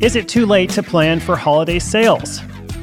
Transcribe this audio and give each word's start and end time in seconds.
Is 0.00 0.14
it 0.14 0.28
too 0.28 0.46
late 0.46 0.70
to 0.70 0.82
plan 0.84 1.18
for 1.18 1.34
holiday 1.34 1.80
sales? 1.80 2.40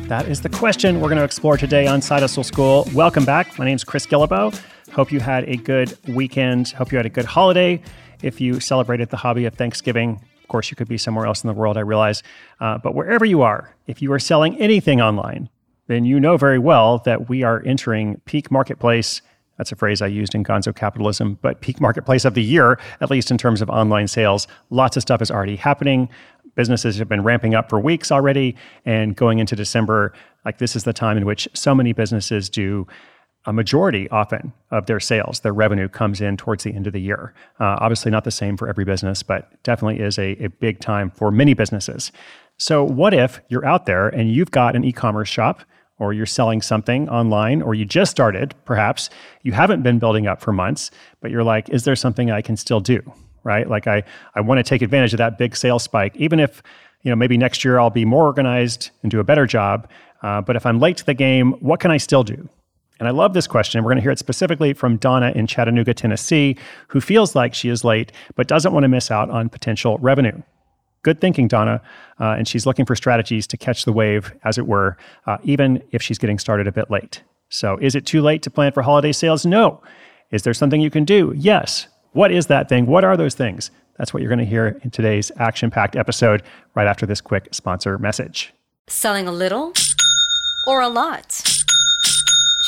That 0.09 0.27
is 0.27 0.41
the 0.41 0.49
question 0.49 0.99
we're 0.99 1.07
going 1.07 1.17
to 1.17 1.23
explore 1.23 1.55
today 1.55 1.87
on 1.87 2.01
Side 2.01 2.19
Hustle 2.19 2.43
School. 2.43 2.85
Welcome 2.93 3.23
back. 3.23 3.57
My 3.57 3.63
name 3.63 3.77
is 3.77 3.85
Chris 3.85 4.05
Guillebeau. 4.05 4.53
Hope 4.91 5.13
you 5.13 5.21
had 5.21 5.47
a 5.47 5.55
good 5.55 5.97
weekend. 6.09 6.71
Hope 6.71 6.91
you 6.91 6.97
had 6.97 7.05
a 7.05 7.09
good 7.09 7.23
holiday. 7.23 7.81
If 8.21 8.41
you 8.41 8.59
celebrated 8.59 9.11
the 9.11 9.17
hobby 9.17 9.45
of 9.45 9.53
Thanksgiving, 9.53 10.19
of 10.41 10.49
course, 10.49 10.69
you 10.69 10.75
could 10.75 10.89
be 10.89 10.97
somewhere 10.97 11.25
else 11.25 11.41
in 11.41 11.47
the 11.47 11.53
world, 11.53 11.77
I 11.77 11.81
realize. 11.81 12.21
Uh, 12.59 12.79
but 12.79 12.95
wherever 12.95 13.23
you 13.23 13.43
are, 13.43 13.73
if 13.87 14.01
you 14.01 14.11
are 14.11 14.19
selling 14.19 14.59
anything 14.59 14.99
online, 14.99 15.47
then 15.87 16.03
you 16.03 16.19
know 16.19 16.35
very 16.35 16.59
well 16.59 16.97
that 17.05 17.29
we 17.29 17.43
are 17.43 17.63
entering 17.65 18.19
peak 18.25 18.51
marketplace. 18.51 19.21
That's 19.57 19.71
a 19.71 19.77
phrase 19.77 20.01
I 20.01 20.07
used 20.07 20.35
in 20.35 20.43
Gonzo 20.43 20.75
Capitalism, 20.75 21.39
but 21.41 21.61
peak 21.61 21.79
marketplace 21.79 22.25
of 22.25 22.33
the 22.33 22.43
year, 22.43 22.77
at 22.99 23.09
least 23.09 23.31
in 23.31 23.37
terms 23.37 23.61
of 23.61 23.69
online 23.69 24.09
sales. 24.09 24.49
Lots 24.69 24.97
of 24.97 25.01
stuff 25.01 25.21
is 25.21 25.31
already 25.31 25.55
happening 25.55 26.09
businesses 26.55 26.97
have 26.97 27.07
been 27.07 27.23
ramping 27.23 27.53
up 27.53 27.69
for 27.69 27.79
weeks 27.79 28.11
already 28.11 28.55
and 28.85 29.15
going 29.15 29.39
into 29.39 29.55
december 29.55 30.13
like 30.45 30.57
this 30.57 30.75
is 30.75 30.83
the 30.83 30.93
time 30.93 31.17
in 31.17 31.25
which 31.25 31.47
so 31.53 31.75
many 31.75 31.93
businesses 31.93 32.49
do 32.49 32.87
a 33.47 33.53
majority 33.53 34.09
often 34.09 34.53
of 34.71 34.85
their 34.87 34.99
sales 34.99 35.41
their 35.41 35.53
revenue 35.53 35.87
comes 35.87 36.21
in 36.21 36.37
towards 36.37 36.63
the 36.63 36.73
end 36.73 36.87
of 36.87 36.93
the 36.93 37.01
year. 37.01 37.33
Uh, 37.59 37.77
obviously 37.79 38.11
not 38.11 38.23
the 38.23 38.31
same 38.31 38.57
for 38.57 38.67
every 38.67 38.85
business 38.85 39.23
but 39.23 39.61
definitely 39.63 40.03
is 40.03 40.17
a, 40.17 40.31
a 40.43 40.47
big 40.47 40.79
time 40.79 41.11
for 41.11 41.31
many 41.31 41.53
businesses. 41.53 42.11
So 42.57 42.83
what 42.83 43.13
if 43.13 43.41
you're 43.49 43.65
out 43.65 43.85
there 43.85 44.07
and 44.07 44.31
you've 44.31 44.51
got 44.51 44.75
an 44.75 44.83
e-commerce 44.83 45.29
shop 45.29 45.61
or 45.97 46.13
you're 46.13 46.25
selling 46.25 46.61
something 46.61 47.07
online 47.09 47.61
or 47.61 47.73
you 47.73 47.85
just 47.85 48.11
started 48.11 48.53
perhaps 48.65 49.09
you 49.43 49.53
haven't 49.53 49.83
been 49.83 49.99
building 49.99 50.27
up 50.27 50.41
for 50.41 50.51
months 50.51 50.91
but 51.21 51.31
you're 51.31 51.43
like 51.43 51.69
is 51.69 51.85
there 51.85 51.95
something 51.95 52.31
i 52.31 52.41
can 52.41 52.57
still 52.57 52.81
do 52.81 53.01
right? 53.45 53.69
Like 53.69 53.87
I, 53.87 54.03
I 54.33 54.41
want 54.41 54.57
to 54.57 54.63
take 54.63 54.81
advantage 54.81 55.13
of 55.13 55.19
that 55.19 55.37
big 55.37 55.55
sales 55.55 55.83
spike, 55.83 56.13
even 56.17 56.41
if, 56.41 56.61
you 57.03 57.09
know, 57.09 57.15
maybe 57.15 57.37
next 57.37 57.63
year 57.63 57.79
I'll 57.79 57.89
be 57.89 58.03
more 58.03 58.25
organized 58.25 58.89
and 59.03 59.11
do 59.11 59.21
a 59.21 59.23
better 59.23 59.45
job. 59.45 59.87
Uh, 60.21 60.41
but 60.41 60.57
if 60.57 60.65
I'm 60.65 60.79
late 60.79 60.97
to 60.97 61.05
the 61.05 61.13
game, 61.13 61.53
what 61.61 61.79
can 61.79 61.91
I 61.91 61.97
still 61.97 62.23
do? 62.23 62.49
And 62.99 63.07
I 63.07 63.11
love 63.11 63.33
this 63.33 63.45
question. 63.47 63.83
We're 63.83 63.89
going 63.89 63.97
to 63.97 64.01
hear 64.01 64.11
it 64.11 64.19
specifically 64.19 64.73
from 64.73 64.97
Donna 64.97 65.31
in 65.35 65.47
Chattanooga, 65.47 65.93
Tennessee, 65.93 66.57
who 66.87 66.99
feels 66.99 67.35
like 67.35 67.53
she 67.53 67.69
is 67.69 67.83
late 67.83 68.11
but 68.35 68.47
doesn't 68.47 68.73
want 68.73 68.83
to 68.83 68.87
miss 68.87 69.11
out 69.11 69.29
on 69.29 69.49
potential 69.49 69.97
revenue. 69.99 70.41
Good 71.03 71.21
thinking, 71.21 71.47
Donna. 71.47 71.81
Uh, 72.19 72.31
and 72.31 72.47
she's 72.47 72.65
looking 72.65 72.85
for 72.85 72.95
strategies 72.95 73.45
to 73.47 73.57
catch 73.57 73.85
the 73.85 73.93
wave, 73.93 74.33
as 74.43 74.57
it 74.57 74.65
were, 74.65 74.97
uh, 75.27 75.37
even 75.43 75.83
if 75.91 76.01
she's 76.01 76.17
getting 76.17 76.39
started 76.39 76.67
a 76.67 76.71
bit 76.71 76.89
late. 76.89 77.21
So, 77.49 77.77
is 77.77 77.93
it 77.93 78.07
too 78.07 78.21
late 78.21 78.41
to 78.41 78.49
plan 78.49 78.71
for 78.71 78.81
holiday 78.81 79.11
sales? 79.11 79.45
No. 79.45 79.83
Is 80.31 80.41
there 80.41 80.53
something 80.53 80.81
you 80.81 80.89
can 80.89 81.05
do? 81.05 81.31
Yes. 81.37 81.87
What 82.15 82.31
is 82.31 82.47
that 82.47 82.69
thing? 82.69 82.85
What 82.85 83.03
are 83.03 83.17
those 83.17 83.35
things? 83.35 83.71
That's 83.97 84.13
what 84.13 84.23
you're 84.23 84.29
going 84.29 84.39
to 84.39 84.45
hear 84.45 84.79
in 84.83 84.89
today's 84.89 85.33
action 85.35 85.69
packed 85.69 85.97
episode 85.97 86.43
right 86.73 86.87
after 86.87 87.05
this 87.05 87.19
quick 87.19 87.49
sponsor 87.51 87.97
message. 87.97 88.53
Selling 88.87 89.27
a 89.27 89.33
little 89.33 89.73
or 90.65 90.79
a 90.79 90.87
lot? 90.87 91.43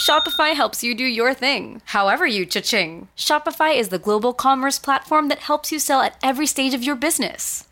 Shopify 0.06 0.54
helps 0.54 0.84
you 0.84 0.94
do 0.94 1.06
your 1.06 1.34
thing, 1.34 1.82
however 1.86 2.28
you 2.28 2.46
cha-ching. 2.46 3.08
Shopify 3.16 3.74
is 3.74 3.88
the 3.88 3.98
global 3.98 4.34
commerce 4.34 4.80
platform 4.80 5.30
that 5.30 5.40
helps 5.40 5.72
you 5.72 5.80
sell 5.80 6.02
at 6.02 6.18
every 6.22 6.46
stage 6.46 6.74
of 6.74 6.84
your 6.84 6.98
business. 6.98 7.67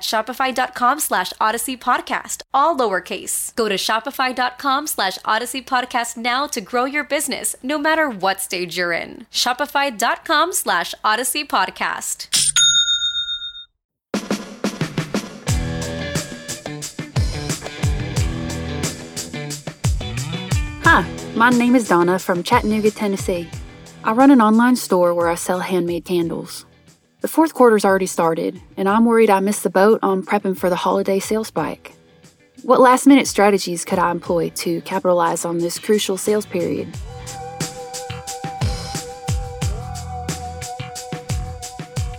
shopify.com 0.00 1.00
slash 1.00 1.32
odyssey 1.40 1.76
podcast, 1.76 2.42
all 2.52 2.76
lowercase. 2.76 3.54
Go 3.54 3.68
to 3.68 3.76
shopify.com 3.76 4.86
slash 4.86 5.18
odyssey 5.24 5.62
podcast 5.62 6.16
now 6.16 6.46
to 6.46 6.60
grow 6.60 6.84
your 6.84 7.04
business, 7.04 7.54
no 7.62 7.78
matter 7.78 8.08
what 8.08 8.40
stage 8.40 8.76
you're 8.76 8.92
in. 8.92 9.26
Shopify.com 9.32 10.52
slash 10.52 10.94
odyssey 11.04 11.44
podcast. 11.44 12.28
Hi, 20.90 21.06
my 21.34 21.50
name 21.50 21.76
is 21.76 21.86
Donna 21.86 22.18
from 22.18 22.42
Chattanooga, 22.42 22.90
Tennessee. 22.90 23.48
I 24.04 24.12
run 24.12 24.30
an 24.30 24.40
online 24.40 24.76
store 24.76 25.12
where 25.12 25.28
I 25.28 25.34
sell 25.34 25.60
handmade 25.60 26.06
candles. 26.06 26.64
The 27.20 27.26
fourth 27.26 27.52
quarter's 27.52 27.84
already 27.84 28.06
started, 28.06 28.62
and 28.76 28.88
I'm 28.88 29.04
worried 29.04 29.28
I 29.28 29.40
missed 29.40 29.64
the 29.64 29.70
boat 29.70 29.98
on 30.04 30.22
prepping 30.22 30.56
for 30.56 30.70
the 30.70 30.76
holiday 30.76 31.18
sales 31.18 31.48
spike. 31.48 31.96
What 32.62 32.78
last 32.78 33.08
minute 33.08 33.26
strategies 33.26 33.84
could 33.84 33.98
I 33.98 34.12
employ 34.12 34.50
to 34.50 34.80
capitalize 34.82 35.44
on 35.44 35.58
this 35.58 35.80
crucial 35.80 36.16
sales 36.16 36.46
period? 36.46 36.96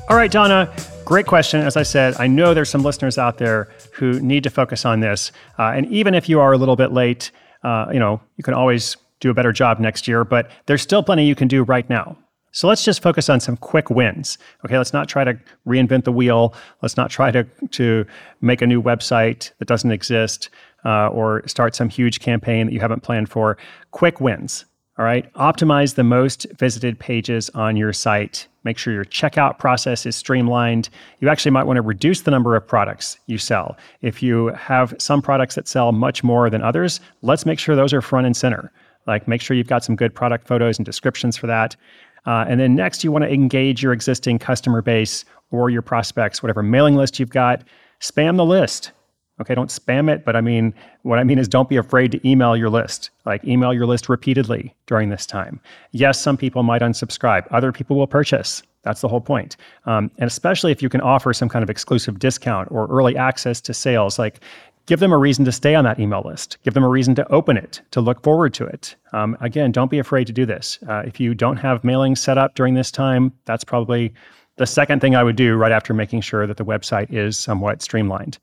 All 0.09 0.17
right, 0.17 0.29
Donna, 0.29 0.69
great 1.05 1.27
question. 1.27 1.61
As 1.61 1.77
I 1.77 1.83
said, 1.83 2.15
I 2.19 2.27
know 2.27 2.53
there's 2.53 2.69
some 2.69 2.83
listeners 2.83 3.17
out 3.17 3.37
there 3.37 3.69
who 3.93 4.19
need 4.19 4.43
to 4.43 4.49
focus 4.49 4.83
on 4.83 4.99
this. 4.99 5.31
Uh, 5.57 5.71
and 5.73 5.85
even 5.87 6.13
if 6.13 6.27
you 6.27 6.41
are 6.41 6.51
a 6.51 6.57
little 6.57 6.75
bit 6.75 6.91
late, 6.91 7.31
uh, 7.63 7.85
you 7.93 7.99
know, 7.99 8.19
you 8.35 8.43
can 8.43 8.53
always 8.53 8.97
do 9.21 9.29
a 9.29 9.33
better 9.33 9.53
job 9.53 9.79
next 9.79 10.09
year, 10.09 10.25
but 10.25 10.51
there's 10.65 10.81
still 10.81 11.03
plenty 11.03 11.25
you 11.25 11.35
can 11.35 11.47
do 11.47 11.63
right 11.63 11.89
now. 11.89 12.17
So 12.51 12.67
let's 12.67 12.83
just 12.83 13.01
focus 13.01 13.29
on 13.29 13.39
some 13.39 13.57
quick 13.57 13.89
wins. 13.89 14.37
Okay, 14.65 14.77
let's 14.77 14.93
not 14.93 15.07
try 15.07 15.23
to 15.23 15.37
reinvent 15.67 16.03
the 16.03 16.11
wheel. 16.11 16.53
Let's 16.81 16.97
not 16.97 17.09
try 17.09 17.31
to, 17.31 17.43
to 17.71 18.05
make 18.41 18.61
a 18.61 18.67
new 18.67 18.81
website 18.81 19.51
that 19.59 19.67
doesn't 19.67 19.91
exist 19.91 20.49
uh, 20.85 21.07
or 21.09 21.47
start 21.47 21.75
some 21.75 21.89
huge 21.89 22.19
campaign 22.19 22.67
that 22.67 22.73
you 22.73 22.79
haven't 22.79 23.03
planned 23.03 23.29
for. 23.29 23.57
Quick 23.91 24.19
wins. 24.19 24.65
All 24.97 25.05
right, 25.05 25.31
optimize 25.35 25.95
the 25.95 26.03
most 26.03 26.45
visited 26.57 26.99
pages 26.99 27.49
on 27.51 27.77
your 27.77 27.93
site. 27.93 28.47
Make 28.65 28.77
sure 28.77 28.93
your 28.93 29.05
checkout 29.05 29.57
process 29.57 30.05
is 30.05 30.17
streamlined. 30.17 30.89
You 31.21 31.29
actually 31.29 31.51
might 31.51 31.63
want 31.63 31.77
to 31.77 31.81
reduce 31.81 32.23
the 32.23 32.31
number 32.31 32.53
of 32.57 32.67
products 32.67 33.17
you 33.27 33.37
sell. 33.37 33.77
If 34.01 34.21
you 34.21 34.47
have 34.47 34.93
some 34.99 35.21
products 35.21 35.55
that 35.55 35.69
sell 35.69 35.93
much 35.93 36.21
more 36.21 36.49
than 36.49 36.61
others, 36.61 36.99
let's 37.21 37.45
make 37.45 37.59
sure 37.59 37.77
those 37.77 37.93
are 37.93 38.01
front 38.01 38.25
and 38.25 38.35
center. 38.35 38.73
Like, 39.07 39.25
make 39.25 39.41
sure 39.41 39.55
you've 39.55 39.67
got 39.67 39.85
some 39.85 39.95
good 39.95 40.13
product 40.13 40.45
photos 40.45 40.77
and 40.77 40.85
descriptions 40.85 41.37
for 41.37 41.47
that. 41.47 41.77
Uh, 42.25 42.45
and 42.47 42.59
then 42.59 42.75
next, 42.75 43.03
you 43.03 43.11
want 43.11 43.23
to 43.23 43.31
engage 43.31 43.81
your 43.81 43.93
existing 43.93 44.39
customer 44.39 44.81
base 44.81 45.25
or 45.51 45.69
your 45.69 45.81
prospects, 45.81 46.43
whatever 46.43 46.61
mailing 46.61 46.95
list 46.95 47.19
you've 47.19 47.29
got. 47.29 47.63
Spam 48.01 48.37
the 48.37 48.45
list. 48.45 48.91
Okay, 49.41 49.55
don't 49.55 49.69
spam 49.69 50.13
it, 50.13 50.25
but 50.25 50.35
I 50.35 50.41
mean, 50.41 50.73
what 51.03 51.17
I 51.17 51.23
mean 51.23 51.39
is 51.39 51.47
don't 51.47 51.69
be 51.69 51.77
afraid 51.77 52.11
to 52.11 52.27
email 52.27 52.57
your 52.57 52.69
list. 52.69 53.09
Like, 53.25 53.43
email 53.45 53.73
your 53.73 53.85
list 53.85 54.09
repeatedly 54.09 54.75
during 54.85 55.09
this 55.09 55.25
time. 55.25 55.61
Yes, 55.91 56.19
some 56.19 56.35
people 56.35 56.61
might 56.63 56.81
unsubscribe, 56.81 57.47
other 57.51 57.71
people 57.71 57.95
will 57.95 58.07
purchase. 58.07 58.63
That's 58.83 59.01
the 59.01 59.07
whole 59.07 59.21
point. 59.21 59.57
Um, 59.85 60.09
and 60.17 60.27
especially 60.27 60.71
if 60.71 60.81
you 60.81 60.89
can 60.89 61.01
offer 61.01 61.33
some 61.33 61.49
kind 61.49 61.63
of 61.63 61.69
exclusive 61.69 62.19
discount 62.19 62.69
or 62.71 62.87
early 62.87 63.17
access 63.17 63.59
to 63.61 63.73
sales, 63.73 64.17
like 64.17 64.39
give 64.89 64.99
them 64.99 65.13
a 65.13 65.17
reason 65.19 65.45
to 65.45 65.51
stay 65.51 65.75
on 65.75 65.83
that 65.83 65.99
email 65.99 66.23
list. 66.25 66.57
Give 66.63 66.73
them 66.73 66.83
a 66.83 66.89
reason 66.89 67.13
to 67.13 67.31
open 67.31 67.57
it, 67.57 67.79
to 67.91 68.01
look 68.01 68.23
forward 68.23 68.55
to 68.55 68.65
it. 68.65 68.95
Um, 69.13 69.37
again, 69.39 69.71
don't 69.71 69.91
be 69.91 69.99
afraid 69.99 70.25
to 70.25 70.33
do 70.33 70.47
this. 70.47 70.79
Uh, 70.89 71.03
if 71.05 71.19
you 71.19 71.35
don't 71.35 71.57
have 71.57 71.83
mailing 71.83 72.15
set 72.15 72.39
up 72.39 72.55
during 72.55 72.73
this 72.73 72.89
time, 72.89 73.31
that's 73.45 73.63
probably 73.63 74.11
the 74.55 74.65
second 74.65 74.99
thing 74.99 75.15
I 75.15 75.23
would 75.23 75.35
do 75.35 75.55
right 75.57 75.71
after 75.71 75.93
making 75.93 76.21
sure 76.21 76.47
that 76.47 76.57
the 76.57 76.65
website 76.65 77.13
is 77.13 77.37
somewhat 77.37 77.83
streamlined. 77.83 78.39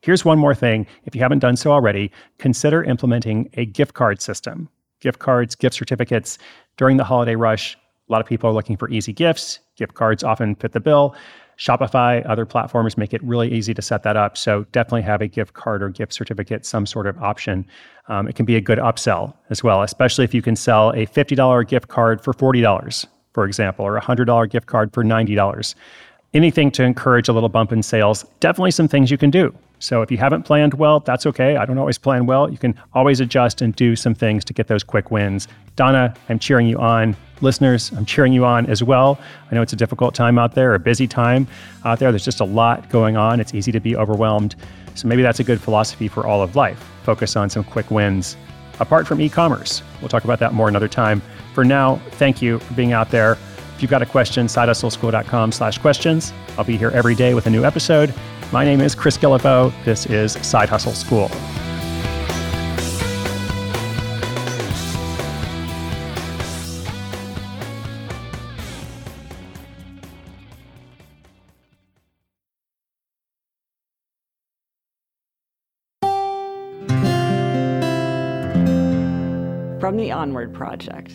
Here's 0.00 0.24
one 0.24 0.38
more 0.38 0.54
thing. 0.54 0.86
If 1.04 1.14
you 1.14 1.20
haven't 1.20 1.40
done 1.40 1.56
so 1.56 1.70
already, 1.70 2.12
consider 2.38 2.82
implementing 2.82 3.50
a 3.52 3.66
gift 3.66 3.92
card 3.92 4.22
system. 4.22 4.70
Gift 5.00 5.18
cards, 5.18 5.54
gift 5.54 5.76
certificates 5.76 6.38
during 6.78 6.96
the 6.96 7.04
holiday 7.04 7.34
rush. 7.34 7.76
A 8.08 8.12
lot 8.12 8.22
of 8.22 8.26
people 8.26 8.48
are 8.48 8.54
looking 8.54 8.78
for 8.78 8.88
easy 8.88 9.12
gifts. 9.12 9.58
Gift 9.76 9.92
cards 9.92 10.24
often 10.24 10.54
fit 10.54 10.72
the 10.72 10.80
bill. 10.80 11.14
Shopify, 11.58 12.24
other 12.28 12.46
platforms 12.46 12.96
make 12.96 13.12
it 13.12 13.22
really 13.24 13.52
easy 13.52 13.74
to 13.74 13.82
set 13.82 14.04
that 14.04 14.16
up. 14.16 14.36
So 14.36 14.64
definitely 14.70 15.02
have 15.02 15.20
a 15.20 15.26
gift 15.26 15.54
card 15.54 15.82
or 15.82 15.88
gift 15.88 16.12
certificate, 16.12 16.64
some 16.64 16.86
sort 16.86 17.06
of 17.06 17.18
option. 17.20 17.66
Um, 18.08 18.28
it 18.28 18.36
can 18.36 18.46
be 18.46 18.54
a 18.54 18.60
good 18.60 18.78
upsell 18.78 19.34
as 19.50 19.64
well, 19.64 19.82
especially 19.82 20.24
if 20.24 20.32
you 20.32 20.40
can 20.40 20.54
sell 20.54 20.90
a 20.90 21.06
$50 21.06 21.66
gift 21.66 21.88
card 21.88 22.22
for 22.22 22.32
$40, 22.32 23.06
for 23.34 23.44
example, 23.44 23.84
or 23.84 23.96
a 23.96 24.00
$100 24.00 24.48
gift 24.50 24.66
card 24.68 24.94
for 24.94 25.02
$90. 25.02 25.74
Anything 26.38 26.70
to 26.70 26.84
encourage 26.84 27.28
a 27.28 27.32
little 27.32 27.48
bump 27.48 27.72
in 27.72 27.82
sales, 27.82 28.24
definitely 28.38 28.70
some 28.70 28.86
things 28.86 29.10
you 29.10 29.18
can 29.18 29.28
do. 29.28 29.52
So 29.80 30.02
if 30.02 30.10
you 30.12 30.18
haven't 30.18 30.44
planned 30.44 30.74
well, 30.74 31.00
that's 31.00 31.26
okay. 31.26 31.56
I 31.56 31.66
don't 31.66 31.78
always 31.78 31.98
plan 31.98 32.26
well. 32.26 32.48
You 32.48 32.58
can 32.58 32.80
always 32.94 33.18
adjust 33.18 33.60
and 33.60 33.74
do 33.74 33.96
some 33.96 34.14
things 34.14 34.44
to 34.44 34.52
get 34.52 34.68
those 34.68 34.84
quick 34.84 35.10
wins. 35.10 35.48
Donna, 35.74 36.14
I'm 36.28 36.38
cheering 36.38 36.68
you 36.68 36.78
on. 36.78 37.16
Listeners, 37.40 37.90
I'm 37.90 38.06
cheering 38.06 38.32
you 38.32 38.44
on 38.44 38.66
as 38.66 38.84
well. 38.84 39.18
I 39.50 39.56
know 39.56 39.62
it's 39.62 39.72
a 39.72 39.76
difficult 39.76 40.14
time 40.14 40.38
out 40.38 40.54
there, 40.54 40.76
a 40.76 40.78
busy 40.78 41.08
time 41.08 41.48
out 41.84 41.98
there. 41.98 42.12
There's 42.12 42.24
just 42.24 42.38
a 42.38 42.44
lot 42.44 42.88
going 42.88 43.16
on. 43.16 43.40
It's 43.40 43.52
easy 43.52 43.72
to 43.72 43.80
be 43.80 43.96
overwhelmed. 43.96 44.54
So 44.94 45.08
maybe 45.08 45.22
that's 45.22 45.40
a 45.40 45.44
good 45.44 45.60
philosophy 45.60 46.06
for 46.06 46.24
all 46.24 46.40
of 46.40 46.54
life. 46.54 46.78
Focus 47.02 47.34
on 47.34 47.50
some 47.50 47.64
quick 47.64 47.90
wins 47.90 48.36
apart 48.78 49.08
from 49.08 49.20
e-commerce. 49.20 49.82
We'll 50.00 50.08
talk 50.08 50.22
about 50.22 50.38
that 50.38 50.54
more 50.54 50.68
another 50.68 50.86
time. 50.86 51.20
For 51.52 51.64
now, 51.64 51.96
thank 52.12 52.40
you 52.40 52.60
for 52.60 52.74
being 52.74 52.92
out 52.92 53.10
there. 53.10 53.38
If 53.78 53.82
you've 53.82 53.92
got 53.92 54.02
a 54.02 54.06
question, 54.06 54.48
sidehustleschool.com 54.48 55.52
slash 55.52 55.78
questions. 55.78 56.32
I'll 56.58 56.64
be 56.64 56.76
here 56.76 56.90
every 56.90 57.14
day 57.14 57.34
with 57.34 57.46
a 57.46 57.50
new 57.50 57.64
episode. 57.64 58.12
My 58.50 58.64
name 58.64 58.80
is 58.80 58.92
Chris 58.92 59.16
Guillebeau. 59.16 59.72
This 59.84 60.04
is 60.06 60.32
Side 60.44 60.68
Hustle 60.68 60.94
School. 60.94 61.28
From 79.78 79.96
the 79.96 80.10
Onward 80.10 80.52
Project. 80.52 81.12